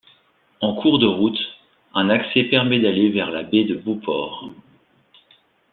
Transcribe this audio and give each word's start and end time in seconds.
En 0.61 0.73
cours 0.73 0.97
de 0.97 1.05
route, 1.05 1.37
un 1.93 2.09
accès 2.09 2.41
permet 2.45 2.79
d'aller 2.79 3.09
vers 3.11 3.29
la 3.29 3.43
Baie 3.43 3.65
de 3.65 3.75
Beauport. 3.75 4.47